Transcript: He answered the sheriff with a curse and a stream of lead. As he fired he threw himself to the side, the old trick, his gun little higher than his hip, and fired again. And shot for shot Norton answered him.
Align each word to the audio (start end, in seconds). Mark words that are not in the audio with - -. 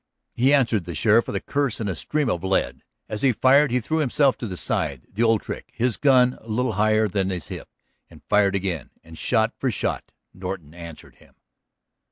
He 0.33 0.51
answered 0.51 0.85
the 0.85 0.95
sheriff 0.95 1.27
with 1.27 1.35
a 1.35 1.39
curse 1.41 1.79
and 1.79 1.87
a 1.87 1.95
stream 1.95 2.27
of 2.27 2.43
lead. 2.43 2.81
As 3.07 3.21
he 3.21 3.31
fired 3.33 3.69
he 3.69 3.79
threw 3.79 3.99
himself 3.99 4.35
to 4.39 4.47
the 4.47 4.57
side, 4.57 5.05
the 5.07 5.21
old 5.21 5.43
trick, 5.43 5.69
his 5.75 5.95
gun 5.97 6.39
little 6.43 6.71
higher 6.71 7.07
than 7.07 7.29
his 7.29 7.49
hip, 7.49 7.69
and 8.09 8.23
fired 8.27 8.55
again. 8.55 8.89
And 9.03 9.15
shot 9.15 9.53
for 9.59 9.69
shot 9.69 10.11
Norton 10.33 10.73
answered 10.73 11.17
him. 11.17 11.35